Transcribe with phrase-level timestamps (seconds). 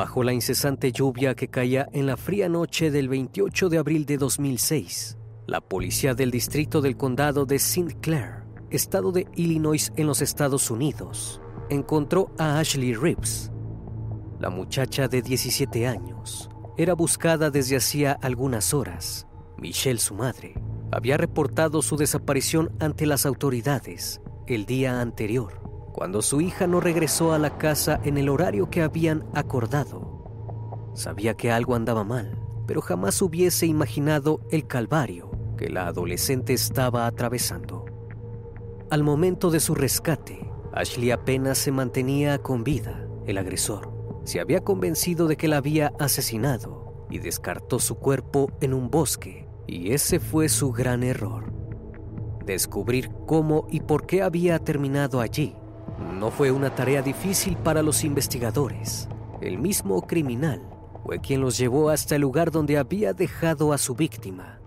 [0.00, 4.16] Bajo la incesante lluvia que caía en la fría noche del 28 de abril de
[4.16, 7.98] 2006, la policía del distrito del condado de St.
[8.00, 13.52] Clair, estado de Illinois en los Estados Unidos, encontró a Ashley Reeves.
[14.38, 19.26] La muchacha de 17 años era buscada desde hacía algunas horas.
[19.58, 20.54] Michelle, su madre,
[20.92, 25.59] había reportado su desaparición ante las autoridades el día anterior
[25.92, 30.90] cuando su hija no regresó a la casa en el horario que habían acordado.
[30.94, 37.06] Sabía que algo andaba mal, pero jamás hubiese imaginado el calvario que la adolescente estaba
[37.06, 37.84] atravesando.
[38.90, 43.06] Al momento de su rescate, Ashley apenas se mantenía con vida.
[43.26, 43.92] El agresor
[44.24, 49.48] se había convencido de que la había asesinado y descartó su cuerpo en un bosque,
[49.66, 51.52] y ese fue su gran error.
[52.46, 55.54] Descubrir cómo y por qué había terminado allí
[56.18, 59.08] no fue una tarea difícil para los investigadores.
[59.40, 60.62] El mismo criminal
[61.04, 64.60] fue quien los llevó hasta el lugar donde había dejado a su víctima.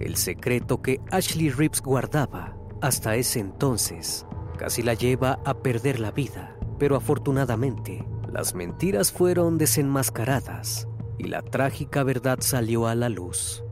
[0.00, 4.26] El secreto que Ashley Reeves guardaba hasta ese entonces
[4.58, 11.42] casi la lleva a perder la vida, pero afortunadamente las mentiras fueron desenmascaradas y la
[11.42, 13.62] trágica verdad salió a la luz.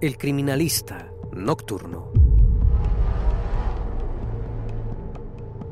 [0.00, 2.10] El criminalista nocturno.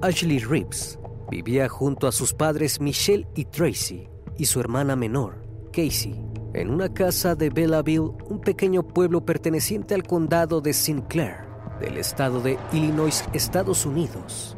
[0.01, 0.97] Ashley Reeves
[1.29, 5.43] vivía junto a sus padres Michelle y Tracy y su hermana menor,
[5.73, 11.39] Casey, en una casa de Belleville, un pequeño pueblo perteneciente al condado de Sinclair,
[11.81, 14.57] del estado de Illinois, Estados Unidos.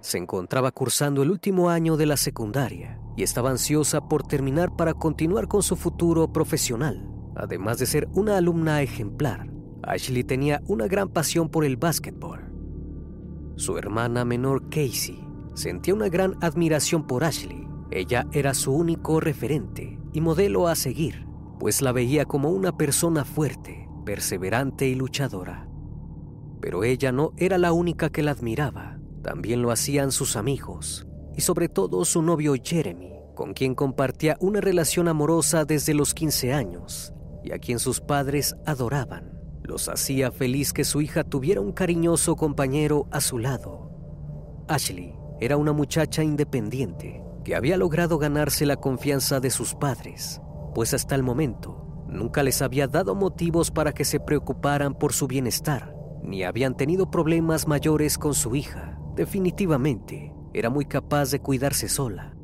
[0.00, 4.94] Se encontraba cursando el último año de la secundaria y estaba ansiosa por terminar para
[4.94, 7.04] continuar con su futuro profesional.
[7.34, 9.50] Además de ser una alumna ejemplar,
[9.82, 12.49] Ashley tenía una gran pasión por el básquetbol.
[13.56, 15.24] Su hermana menor Casey
[15.54, 17.66] sentía una gran admiración por Ashley.
[17.90, 21.26] Ella era su único referente y modelo a seguir,
[21.58, 25.68] pues la veía como una persona fuerte, perseverante y luchadora.
[26.60, 31.06] Pero ella no era la única que la admiraba, también lo hacían sus amigos
[31.36, 36.52] y sobre todo su novio Jeremy, con quien compartía una relación amorosa desde los 15
[36.52, 37.12] años
[37.42, 39.39] y a quien sus padres adoraban.
[39.70, 43.88] Los hacía feliz que su hija tuviera un cariñoso compañero a su lado.
[44.66, 50.40] Ashley era una muchacha independiente que había logrado ganarse la confianza de sus padres,
[50.74, 55.28] pues hasta el momento nunca les había dado motivos para que se preocuparan por su
[55.28, 55.94] bienestar
[56.24, 58.98] ni habían tenido problemas mayores con su hija.
[59.14, 62.34] Definitivamente, era muy capaz de cuidarse sola.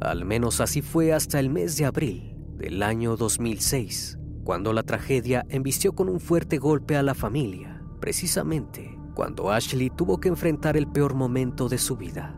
[0.00, 4.18] Al menos así fue hasta el mes de abril del año 2006,
[4.50, 10.18] cuando la tragedia embistió con un fuerte golpe a la familia, precisamente cuando Ashley tuvo
[10.18, 12.34] que enfrentar el peor momento de su vida.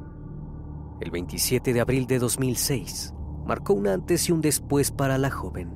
[1.00, 3.14] El 27 de abril de 2006
[3.47, 5.75] marcó un antes y un después para la joven.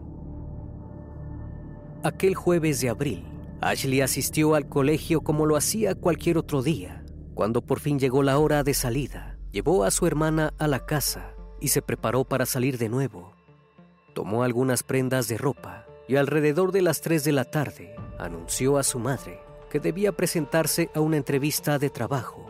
[2.02, 3.24] Aquel jueves de abril,
[3.62, 7.02] Ashley asistió al colegio como lo hacía cualquier otro día.
[7.32, 11.34] Cuando por fin llegó la hora de salida, llevó a su hermana a la casa
[11.62, 13.32] y se preparó para salir de nuevo.
[14.12, 18.82] Tomó algunas prendas de ropa y alrededor de las 3 de la tarde anunció a
[18.82, 22.46] su madre que debía presentarse a una entrevista de trabajo.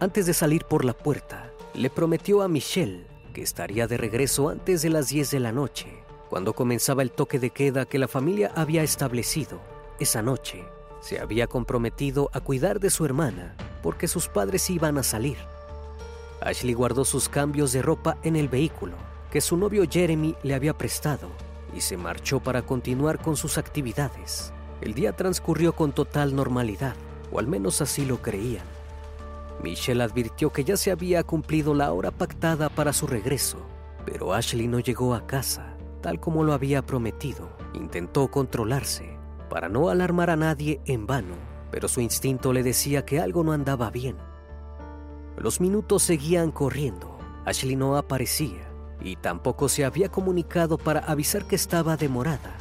[0.00, 4.82] Antes de salir por la puerta, le prometió a Michelle que estaría de regreso antes
[4.82, 8.50] de las 10 de la noche, cuando comenzaba el toque de queda que la familia
[8.54, 9.60] había establecido.
[10.00, 10.64] Esa noche
[11.00, 15.36] se había comprometido a cuidar de su hermana porque sus padres iban a salir.
[16.40, 18.96] Ashley guardó sus cambios de ropa en el vehículo
[19.30, 21.28] que su novio Jeremy le había prestado
[21.74, 24.52] y se marchó para continuar con sus actividades.
[24.80, 26.94] El día transcurrió con total normalidad,
[27.32, 28.64] o al menos así lo creían.
[29.62, 33.58] Michelle advirtió que ya se había cumplido la hora pactada para su regreso,
[34.04, 37.50] pero Ashley no llegó a casa, tal como lo había prometido.
[37.74, 39.16] Intentó controlarse
[39.50, 41.34] para no alarmar a nadie en vano,
[41.70, 44.16] pero su instinto le decía que algo no andaba bien.
[45.36, 47.18] Los minutos seguían corriendo.
[47.44, 48.67] Ashley no aparecía
[49.00, 52.54] y tampoco se había comunicado para avisar que estaba demorada.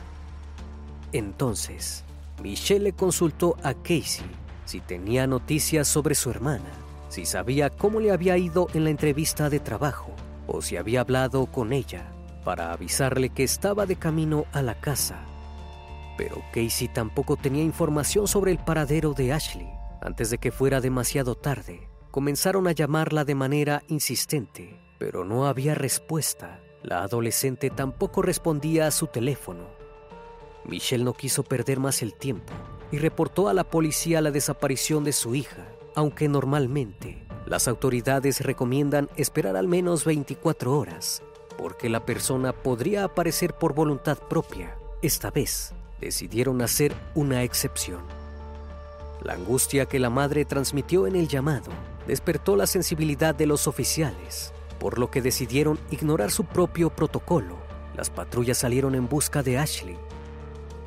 [1.14, 2.04] Entonces,
[2.42, 4.26] Michelle le consultó a Casey
[4.66, 6.70] si tenía noticias sobre su hermana,
[7.10, 10.12] si sabía cómo le había ido en la entrevista de trabajo
[10.46, 12.12] o si había hablado con ella
[12.44, 15.20] para avisarle que estaba de camino a la casa.
[16.18, 19.70] Pero Casey tampoco tenía información sobre el paradero de Ashley.
[20.02, 25.76] Antes de que fuera demasiado tarde, comenzaron a llamarla de manera insistente, pero no había
[25.76, 26.62] respuesta.
[26.84, 29.68] La adolescente tampoco respondía a su teléfono.
[30.66, 32.54] Michelle no quiso perder más el tiempo
[32.92, 35.66] y reportó a la policía la desaparición de su hija,
[35.96, 41.24] aunque normalmente las autoridades recomiendan esperar al menos 24 horas,
[41.58, 44.78] porque la persona podría aparecer por voluntad propia.
[45.02, 48.02] Esta vez decidieron hacer una excepción.
[49.24, 51.72] La angustia que la madre transmitió en el llamado
[52.06, 57.58] despertó la sensibilidad de los oficiales, por lo que decidieron ignorar su propio protocolo.
[57.96, 59.98] Las patrullas salieron en busca de Ashley.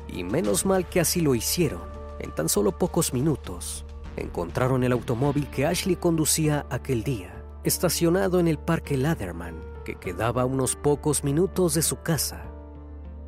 [0.07, 1.81] Y menos mal que así lo hicieron.
[2.19, 3.85] En tan solo pocos minutos,
[4.15, 10.43] encontraron el automóvil que Ashley conducía aquel día, estacionado en el Parque Laderman, que quedaba
[10.43, 12.45] a unos pocos minutos de su casa.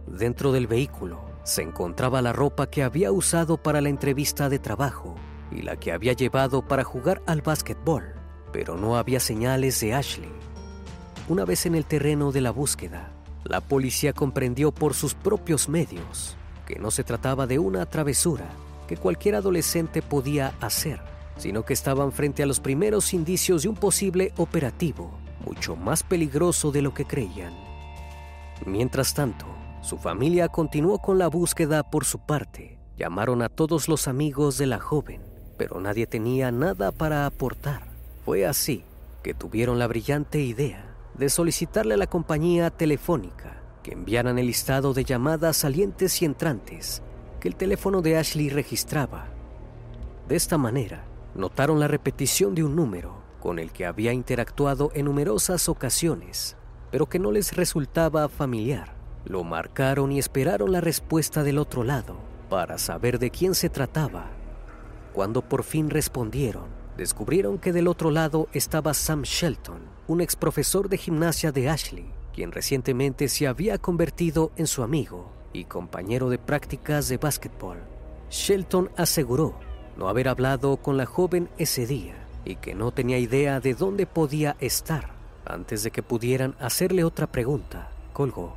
[0.08, 5.16] Dentro del vehículo se encontraba la ropa que había usado para la entrevista de trabajo
[5.52, 8.14] y la que había llevado para jugar al básquetbol,
[8.52, 10.32] pero no había señales de Ashley.
[11.30, 13.10] Una vez en el terreno de la búsqueda,
[13.46, 16.36] la policía comprendió por sus propios medios
[16.66, 18.50] que no se trataba de una travesura
[18.90, 21.00] que cualquier adolescente podía hacer,
[21.38, 26.74] sino que estaban frente a los primeros indicios de un posible operativo mucho más peligroso
[26.74, 27.54] de lo que creían.
[28.66, 29.46] Mientras tanto,
[29.82, 32.80] su familia continuó con la búsqueda por su parte.
[32.98, 35.22] Llamaron a todos los amigos de la joven,
[35.58, 37.88] pero nadie tenía nada para aportar.
[38.26, 38.84] Fue así
[39.22, 44.94] que tuvieron la brillante idea de solicitarle a la compañía telefónica que enviaran el listado
[44.94, 47.04] de llamadas salientes y entrantes
[47.40, 49.28] que el teléfono de Ashley registraba.
[50.28, 51.04] De esta manera,
[51.36, 56.56] notaron la repetición de un número con el que había interactuado en numerosas ocasiones,
[56.92, 58.96] pero que no les resultaba familiar.
[59.26, 62.16] Lo marcaron y esperaron la respuesta del otro lado
[62.50, 64.32] para saber de quién se trataba.
[65.12, 66.66] Cuando por fin respondieron,
[66.96, 72.06] descubrieron que del otro lado estaba Sam Shelton, un ex profesor de gimnasia de Ashley,
[72.34, 77.78] quien recientemente se había convertido en su amigo y compañero de prácticas de básquetbol.
[78.30, 79.54] Shelton aseguró
[79.96, 84.06] no haber hablado con la joven ese día y que no tenía idea de dónde
[84.06, 85.12] podía estar.
[85.46, 88.56] Antes de que pudieran hacerle otra pregunta, colgó.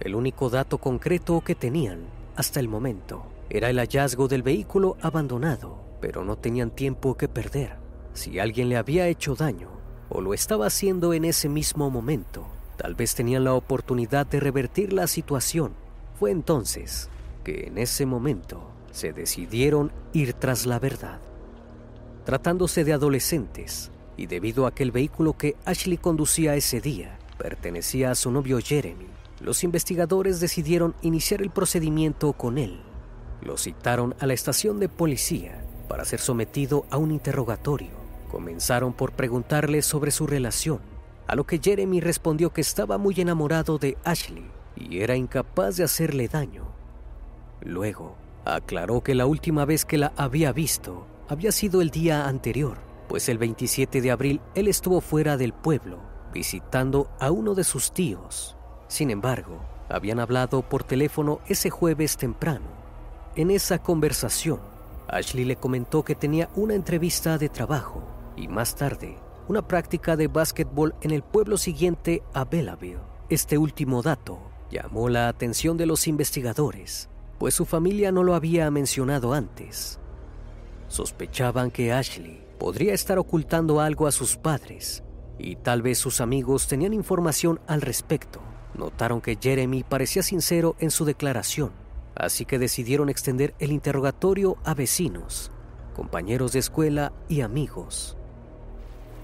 [0.00, 2.00] El único dato concreto que tenían
[2.36, 7.76] hasta el momento era el hallazgo del vehículo abandonado, pero no tenían tiempo que perder.
[8.12, 9.75] Si alguien le había hecho daño
[10.08, 12.46] o lo estaba haciendo en ese mismo momento,
[12.76, 15.72] tal vez tenían la oportunidad de revertir la situación.
[16.18, 17.08] Fue entonces
[17.44, 21.20] que en ese momento se decidieron ir tras la verdad.
[22.24, 28.10] Tratándose de adolescentes, y debido a que el vehículo que Ashley conducía ese día pertenecía
[28.10, 29.06] a su novio Jeremy,
[29.40, 32.80] los investigadores decidieron iniciar el procedimiento con él.
[33.42, 38.05] Lo citaron a la estación de policía para ser sometido a un interrogatorio.
[38.30, 40.80] Comenzaron por preguntarle sobre su relación,
[41.26, 45.84] a lo que Jeremy respondió que estaba muy enamorado de Ashley y era incapaz de
[45.84, 46.66] hacerle daño.
[47.60, 52.78] Luego, aclaró que la última vez que la había visto había sido el día anterior,
[53.08, 55.98] pues el 27 de abril él estuvo fuera del pueblo
[56.32, 58.56] visitando a uno de sus tíos.
[58.88, 62.66] Sin embargo, habían hablado por teléfono ese jueves temprano.
[63.36, 64.60] En esa conversación,
[65.08, 69.16] Ashley le comentó que tenía una entrevista de trabajo y más tarde
[69.48, 72.98] una práctica de básquetbol en el pueblo siguiente a Belleville.
[73.28, 74.40] Este último dato
[74.70, 80.00] llamó la atención de los investigadores, pues su familia no lo había mencionado antes.
[80.88, 85.02] Sospechaban que Ashley podría estar ocultando algo a sus padres
[85.38, 88.40] y tal vez sus amigos tenían información al respecto.
[88.74, 91.72] Notaron que Jeremy parecía sincero en su declaración,
[92.14, 95.50] así que decidieron extender el interrogatorio a vecinos,
[95.94, 98.16] compañeros de escuela y amigos.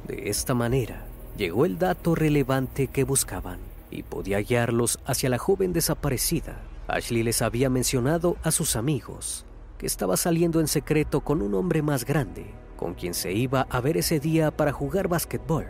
[0.06, 1.06] De esta manera,
[1.36, 6.60] llegó el dato relevante que buscaban y podía guiarlos hacia la joven desaparecida.
[6.88, 9.46] Ashley les había mencionado a sus amigos
[9.78, 13.80] que estaba saliendo en secreto con un hombre más grande, con quien se iba a
[13.80, 15.66] ver ese día para jugar básquetbol.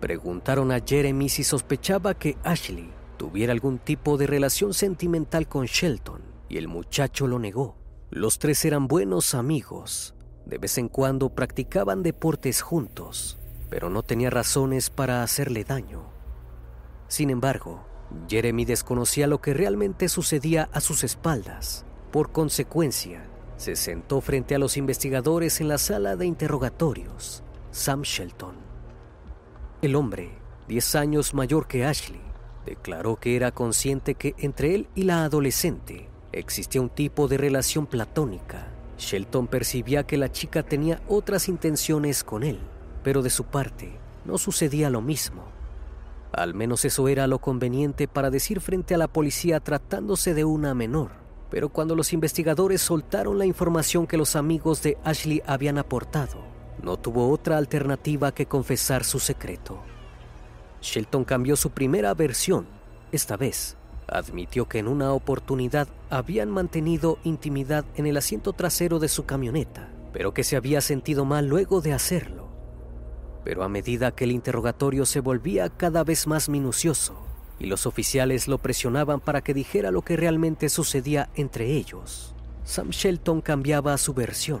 [0.00, 6.20] Preguntaron a Jeremy si sospechaba que Ashley tuviera algún tipo de relación sentimental con Shelton
[6.48, 7.76] y el muchacho lo negó.
[8.10, 10.14] Los tres eran buenos amigos.
[10.46, 13.38] De vez en cuando practicaban deportes juntos,
[13.68, 16.04] pero no tenía razones para hacerle daño.
[17.08, 17.84] Sin embargo,
[18.28, 21.84] Jeremy desconocía lo que realmente sucedía a sus espaldas.
[22.12, 23.24] Por consecuencia,
[23.56, 28.54] se sentó frente a los investigadores en la sala de interrogatorios, Sam Shelton.
[29.82, 30.30] El hombre,
[30.68, 32.20] 10 años mayor que Ashley,
[32.64, 37.86] declaró que era consciente que entre él y la adolescente existía un tipo de relación
[37.86, 38.75] platónica.
[38.98, 42.58] Shelton percibía que la chica tenía otras intenciones con él,
[43.02, 45.44] pero de su parte no sucedía lo mismo.
[46.32, 50.74] Al menos eso era lo conveniente para decir frente a la policía tratándose de una
[50.74, 51.10] menor.
[51.50, 56.44] Pero cuando los investigadores soltaron la información que los amigos de Ashley habían aportado,
[56.82, 59.80] no tuvo otra alternativa que confesar su secreto.
[60.82, 62.66] Shelton cambió su primera versión.
[63.12, 63.76] Esta vez,
[64.08, 69.88] admitió que en una oportunidad habían mantenido intimidad en el asiento trasero de su camioneta,
[70.12, 72.48] pero que se había sentido mal luego de hacerlo.
[73.44, 77.16] Pero a medida que el interrogatorio se volvía cada vez más minucioso
[77.58, 82.34] y los oficiales lo presionaban para que dijera lo que realmente sucedía entre ellos,
[82.64, 84.60] Sam Shelton cambiaba su versión.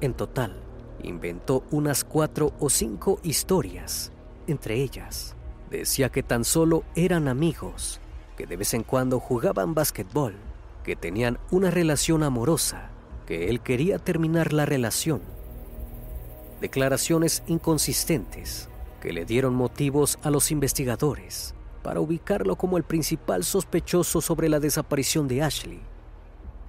[0.00, 0.56] En total,
[1.02, 4.12] inventó unas cuatro o cinco historias.
[4.46, 5.34] Entre ellas,
[5.70, 8.00] decía que tan solo eran amigos,
[8.38, 10.34] que de vez en cuando jugaban básquetbol,
[10.82, 12.88] que tenían una relación amorosa,
[13.26, 15.20] que él quería terminar la relación.
[16.62, 18.70] Declaraciones inconsistentes
[19.02, 24.58] que le dieron motivos a los investigadores para ubicarlo como el principal sospechoso sobre la
[24.58, 25.82] desaparición de Ashley.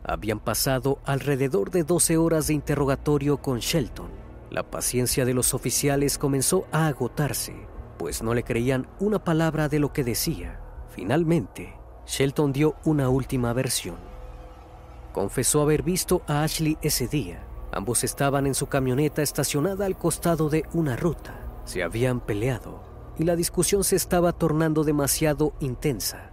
[0.04, 4.20] Habían pasado alrededor de 12 horas de interrogatorio con Shelton
[4.52, 7.56] la paciencia de los oficiales comenzó a agotarse,
[8.00, 10.60] pues no le creían una palabra de lo que decía.
[11.00, 11.74] Finalmente,
[12.06, 13.96] Shelton dio una última versión.
[15.14, 17.42] Confesó haber visto a Ashley ese día.
[17.72, 21.40] Ambos estaban en su camioneta estacionada al costado de una ruta.
[21.64, 22.84] Se habían peleado
[23.18, 26.32] y la discusión se estaba tornando demasiado intensa.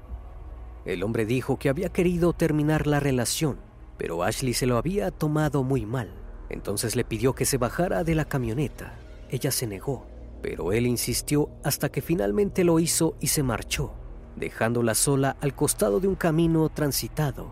[0.84, 3.58] El hombre dijo que había querido terminar la relación,
[3.96, 6.10] pero Ashley se lo había tomado muy mal.
[6.48, 8.98] Entonces le pidió que se bajara de la camioneta.
[9.30, 10.08] Ella se negó,
[10.42, 13.94] pero él insistió hasta que finalmente lo hizo y se marchó,
[14.36, 17.48] dejándola sola al costado de un camino transitado.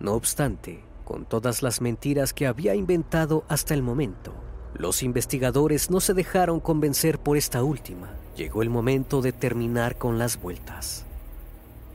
[0.00, 4.32] No obstante, con todas las mentiras que había inventado hasta el momento,
[4.74, 8.14] los investigadores no se dejaron convencer por esta última.
[8.36, 11.04] Llegó el momento de terminar con las vueltas.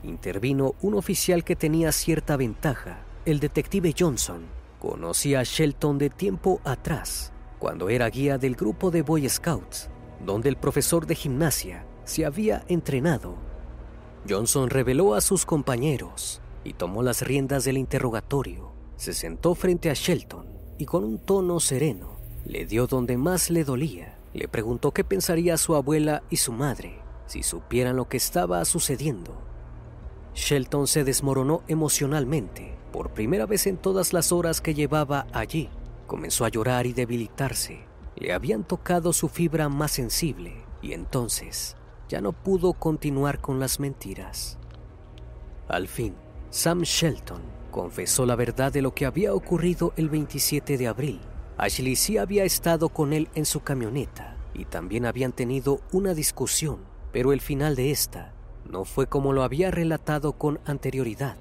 [0.04, 6.60] Intervino un oficial que tenía cierta ventaja, el detective Johnson, Conocí a Shelton de tiempo
[6.62, 9.90] atrás, cuando era guía del grupo de Boy Scouts,
[10.24, 13.47] donde el profesor de gimnasia se había entrenado.
[14.28, 18.72] Johnson reveló a sus compañeros y tomó las riendas del interrogatorio.
[18.96, 20.46] Se sentó frente a Shelton
[20.78, 24.18] y con un tono sereno le dio donde más le dolía.
[24.32, 29.36] Le preguntó qué pensaría su abuela y su madre si supieran lo que estaba sucediendo.
[30.34, 35.68] Shelton se desmoronó emocionalmente por primera vez en todas las horas que llevaba allí,
[36.06, 37.80] comenzó a llorar y debilitarse.
[38.16, 41.76] Le habían tocado su fibra más sensible y entonces
[42.08, 44.58] ya no pudo continuar con las mentiras.
[45.68, 46.14] Al fin,
[46.50, 51.20] Sam Shelton confesó la verdad de lo que había ocurrido el 27 de abril.
[51.58, 56.78] Ashley sí había estado con él en su camioneta y también habían tenido una discusión,
[57.12, 58.32] pero el final de esta
[58.64, 61.36] no fue como lo había relatado con anterioridad.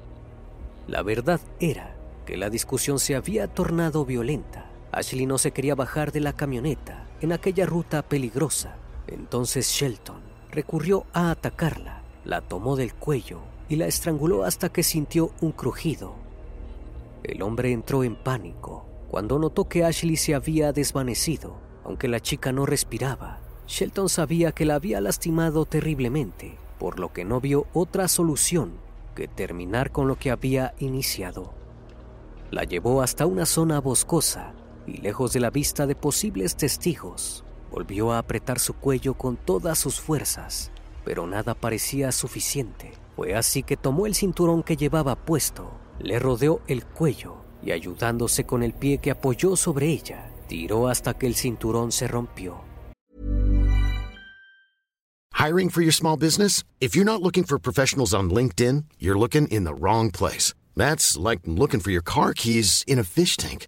[0.88, 1.96] La verdad era
[2.26, 4.70] que la discusión se había tornado violenta.
[4.92, 8.76] Ashley no se quería bajar de la camioneta en aquella ruta peligrosa.
[9.08, 15.32] Entonces Shelton recurrió a atacarla, la tomó del cuello y la estranguló hasta que sintió
[15.42, 16.16] un crujido.
[17.24, 21.56] El hombre entró en pánico cuando notó que Ashley se había desvanecido.
[21.84, 27.26] Aunque la chica no respiraba, Shelton sabía que la había lastimado terriblemente, por lo que
[27.26, 28.74] no vio otra solución
[29.16, 31.54] que terminar con lo que había iniciado.
[32.52, 34.54] La llevó hasta una zona boscosa
[34.86, 39.78] y lejos de la vista de posibles testigos, volvió a apretar su cuello con todas
[39.78, 40.72] sus fuerzas,
[41.04, 42.94] pero nada parecía suficiente.
[43.16, 48.46] Fue así que tomó el cinturón que llevaba puesto, le rodeó el cuello y ayudándose
[48.46, 52.68] con el pie que apoyó sobre ella, tiró hasta que el cinturón se rompió.
[55.34, 56.64] Hiring for your small business?
[56.80, 60.54] If you're not looking for professionals on LinkedIn, you're looking in the wrong place.
[60.76, 63.68] That's like looking for your car keys in a fish tank.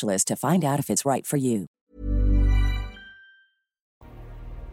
[0.00, 1.24] to find out if it's right.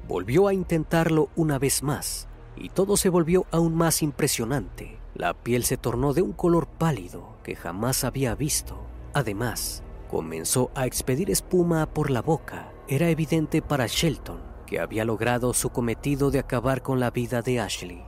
[0.07, 4.99] Volvió a intentarlo una vez más y todo se volvió aún más impresionante.
[5.15, 8.85] La piel se tornó de un color pálido que jamás había visto.
[9.13, 12.71] Además, comenzó a expedir espuma por la boca.
[12.87, 17.59] Era evidente para Shelton que había logrado su cometido de acabar con la vida de
[17.59, 18.05] Ashley.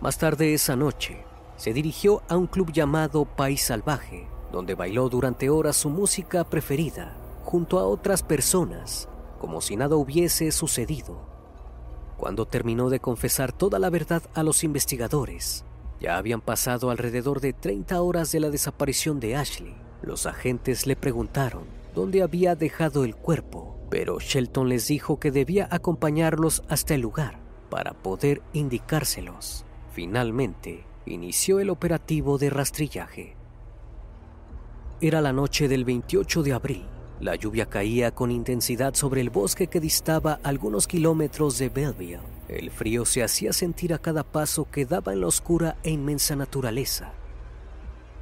[0.00, 1.22] Más tarde esa noche,
[1.56, 7.16] se dirigió a un club llamado País Salvaje, donde bailó durante horas su música preferida,
[7.44, 9.08] junto a otras personas,
[9.38, 11.18] como si nada hubiese sucedido.
[12.16, 15.64] Cuando terminó de confesar toda la verdad a los investigadores,
[16.00, 19.74] ya habían pasado alrededor de 30 horas de la desaparición de Ashley.
[20.02, 25.68] Los agentes le preguntaron dónde había dejado el cuerpo, pero Shelton les dijo que debía
[25.70, 29.64] acompañarlos hasta el lugar para poder indicárselos.
[29.92, 33.36] Finalmente, inició el operativo de rastrillaje.
[35.02, 36.84] Era la noche del 28 de abril.
[37.20, 42.20] La lluvia caía con intensidad sobre el bosque que distaba algunos kilómetros de Belleville.
[42.48, 46.36] El frío se hacía sentir a cada paso que daba en la oscura e inmensa
[46.36, 47.14] naturaleza.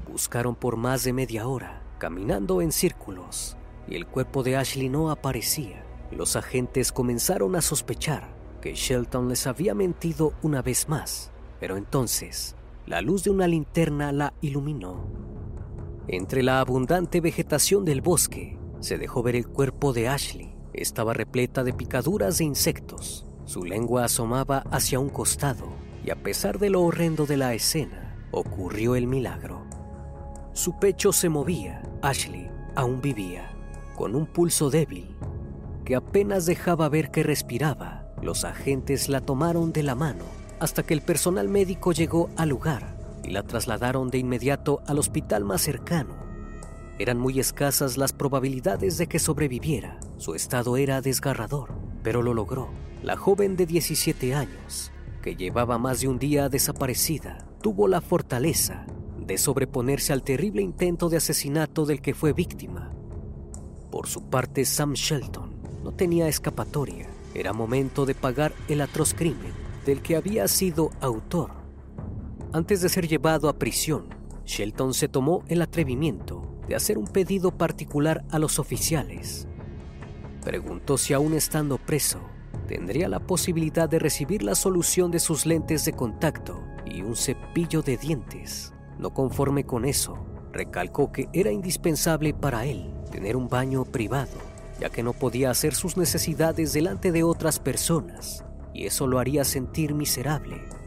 [0.08, 3.56] Buscaron por más de media hora, caminando en círculos,
[3.88, 5.84] y el cuerpo de Ashley no aparecía.
[6.12, 8.28] Los agentes comenzaron a sospechar
[8.60, 12.54] que Shelton les había mentido una vez más, pero entonces
[12.86, 15.38] la luz de una linterna la iluminó.
[16.10, 20.56] Entre la abundante vegetación del bosque se dejó ver el cuerpo de Ashley.
[20.72, 23.26] Estaba repleta de picaduras de insectos.
[23.44, 25.66] Su lengua asomaba hacia un costado
[26.02, 29.66] y a pesar de lo horrendo de la escena, ocurrió el milagro.
[30.54, 31.82] Su pecho se movía.
[32.00, 33.54] Ashley aún vivía,
[33.94, 35.14] con un pulso débil
[35.84, 38.14] que apenas dejaba ver que respiraba.
[38.22, 40.24] Los agentes la tomaron de la mano
[40.58, 45.44] hasta que el personal médico llegó al lugar y la trasladaron de inmediato al hospital
[45.44, 46.16] más cercano.
[46.98, 50.00] Eran muy escasas las probabilidades de que sobreviviera.
[50.16, 51.70] Su estado era desgarrador,
[52.02, 52.70] pero lo logró.
[53.02, 54.90] La joven de 17 años,
[55.22, 58.87] que llevaba más de un día desaparecida, tuvo la fortaleza
[59.18, 62.90] de sobreponerse al terrible intento de asesinato del que fue víctima.
[63.90, 65.52] Por su parte, Sam Shelton
[65.85, 67.07] no tenía escapatoria.
[67.35, 69.52] Era momento de pagar el atroz crimen
[69.87, 71.57] del que había sido autor.
[72.50, 74.06] Antes de ser llevado a prisión,
[74.46, 79.46] Shelton se tomó el atrevimiento de hacer un pedido particular a los oficiales.
[80.42, 82.20] Preguntó si aún estando preso,
[82.66, 87.82] tendría la posibilidad de recibir la solución de sus lentes de contacto y un cepillo
[87.82, 88.72] de dientes.
[88.98, 90.16] No conforme con eso,
[90.50, 94.38] recalcó que era indispensable para él tener un baño privado,
[94.80, 99.44] ya que no podía hacer sus necesidades delante de otras personas, y eso lo haría
[99.44, 100.77] sentir miserable.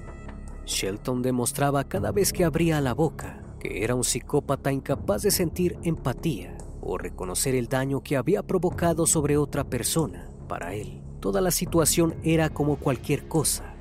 [0.71, 5.77] Shelton demostraba cada vez que abría la boca que era un psicópata incapaz de sentir
[5.83, 10.27] empatía o reconocer el daño que había provocado sobre otra persona.
[10.47, 13.75] Para él, toda la situación era como cualquier cosa.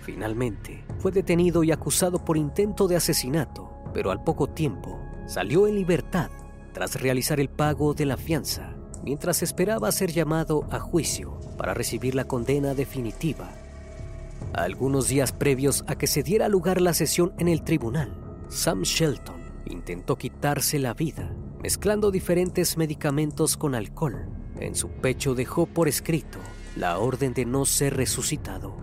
[0.00, 5.74] Finalmente, fue detenido y acusado por intento de asesinato, pero al poco tiempo salió en
[5.74, 6.30] libertad
[6.72, 8.74] tras realizar el pago de la fianza,
[9.04, 13.50] mientras esperaba ser llamado a juicio para recibir la condena definitiva.
[14.52, 18.14] Algunos días previos a que se diera lugar la sesión en el tribunal,
[18.48, 24.28] Sam Shelton intentó quitarse la vida mezclando diferentes medicamentos con alcohol.
[24.60, 26.38] En su pecho dejó por escrito
[26.76, 28.76] la orden de no ser resucitado.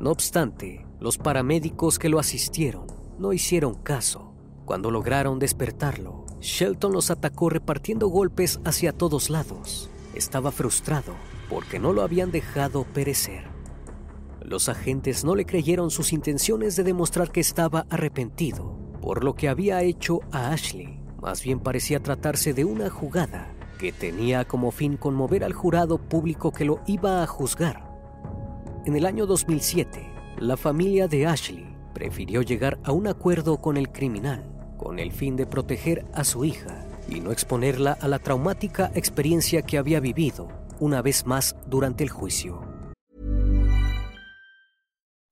[0.00, 4.34] No obstante, los paramédicos que lo asistieron no hicieron caso.
[4.64, 9.88] Cuando lograron despertarlo, Shelton los atacó repartiendo golpes hacia todos lados.
[10.16, 11.14] Estaba frustrado
[11.48, 13.53] porque no lo habían dejado perecer.
[14.44, 19.48] Los agentes no le creyeron sus intenciones de demostrar que estaba arrepentido por lo que
[19.48, 21.00] había hecho a Ashley.
[21.20, 26.52] Más bien parecía tratarse de una jugada que tenía como fin conmover al jurado público
[26.52, 27.90] que lo iba a juzgar.
[28.84, 30.06] En el año 2007,
[30.38, 35.36] la familia de Ashley prefirió llegar a un acuerdo con el criminal con el fin
[35.36, 40.48] de proteger a su hija y no exponerla a la traumática experiencia que había vivido
[40.78, 42.73] una vez más durante el juicio.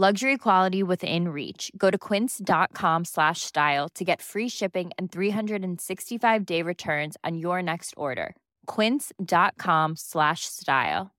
[0.00, 1.70] luxury quality within reach.
[1.76, 7.62] Go to quince.com slash style to get free shipping and 365 day returns on your
[7.62, 8.34] next order.
[8.66, 11.10] quince.com slash style.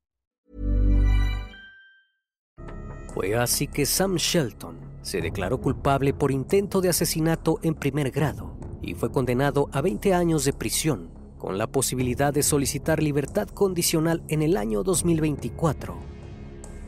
[3.13, 8.57] Fue así que Sam Shelton se declaró culpable por intento de asesinato en primer grado
[8.81, 14.23] y fue condenado a 20 años de prisión con la posibilidad de solicitar libertad condicional
[14.27, 15.97] en el año 2024.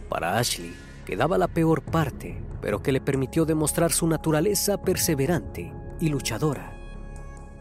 [0.10, 6.10] Para Ashley quedaba la peor parte, pero que le permitió demostrar su naturaleza perseverante y
[6.10, 6.78] luchadora.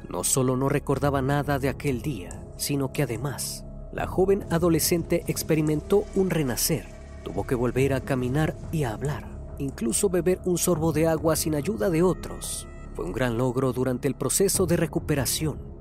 [0.09, 6.05] No solo no recordaba nada de aquel día, sino que además la joven adolescente experimentó
[6.15, 6.87] un renacer.
[7.25, 9.29] Tuvo que volver a caminar y a hablar,
[9.59, 12.67] incluso beber un sorbo de agua sin ayuda de otros.
[12.95, 15.73] Fue un gran logro durante el proceso de recuperación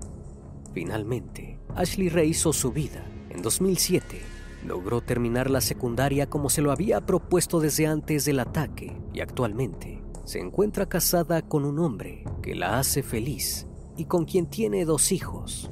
[0.73, 3.03] Finalmente, Ashley rehizo su vida.
[3.29, 4.21] En 2007,
[4.65, 10.01] logró terminar la secundaria como se lo había propuesto desde antes del ataque y actualmente
[10.23, 15.11] se encuentra casada con un hombre que la hace feliz y con quien tiene dos
[15.11, 15.69] hijos.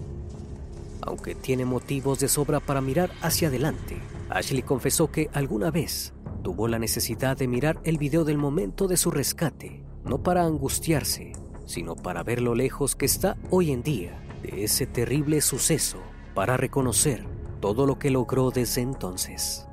[1.01, 3.97] Aunque tiene motivos de sobra para mirar hacia adelante,
[4.29, 8.97] Ashley confesó que alguna vez tuvo la necesidad de mirar el video del momento de
[8.97, 11.33] su rescate, no para angustiarse,
[11.65, 15.97] sino para ver lo lejos que está hoy en día de ese terrible suceso
[16.33, 19.67] para reconocer todo lo que logró desde entonces.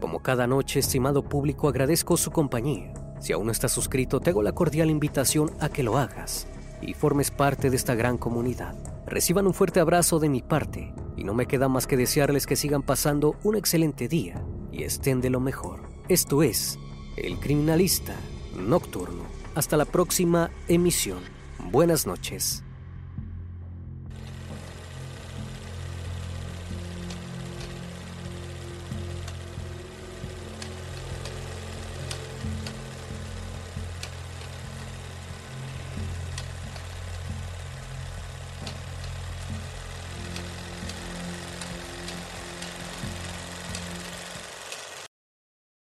[0.00, 2.92] Como cada noche, estimado público, agradezco su compañía.
[3.20, 6.46] Si aún no estás suscrito, te hago la cordial invitación a que lo hagas
[6.82, 8.74] y formes parte de esta gran comunidad.
[9.06, 12.56] Reciban un fuerte abrazo de mi parte y no me queda más que desearles que
[12.56, 15.80] sigan pasando un excelente día y estén de lo mejor.
[16.08, 16.78] Esto es
[17.16, 18.14] El Criminalista
[18.56, 19.22] Nocturno.
[19.54, 21.20] Hasta la próxima emisión.
[21.70, 22.63] Buenas noches.